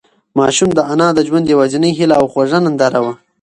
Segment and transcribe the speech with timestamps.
[0.39, 3.13] ماشوم د انا د ژوند یوازینۍ هيله او خوږه ننداره وه.